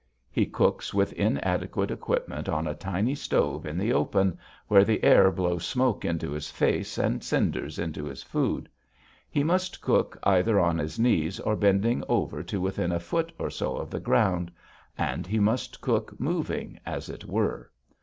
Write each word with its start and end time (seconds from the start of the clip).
He 0.31 0.47
cooks 0.47 0.95
with 0.95 1.13
inadequate 1.13 1.91
equipment 1.91 2.49
on 2.49 2.65
a 2.65 2.73
tiny 2.73 3.13
stove 3.13 3.67
in 3.67 3.77
the 3.77 3.93
open, 3.93 4.39
where 4.67 4.83
the 4.83 5.03
air 5.03 5.29
blows 5.31 5.63
smoke 5.63 6.03
into 6.03 6.31
his 6.31 6.49
face 6.49 6.97
and 6.97 7.23
cinders 7.23 7.77
into 7.77 8.05
his 8.05 8.23
food. 8.23 8.67
He 9.29 9.43
must 9.43 9.79
cook 9.79 10.17
either 10.23 10.59
on 10.59 10.79
his 10.79 10.97
knees 10.97 11.39
or 11.41 11.55
bending 11.55 12.03
over 12.09 12.41
to 12.41 12.59
within 12.59 12.91
a 12.91 12.99
foot 12.99 13.31
or 13.37 13.51
so 13.51 13.77
of 13.77 13.91
the 13.91 13.99
ground. 13.99 14.51
And 14.97 15.27
he 15.27 15.37
must 15.37 15.81
cook 15.81 16.19
moving, 16.19 16.79
as 16.83 17.07
it 17.07 17.25
were. 17.25 17.69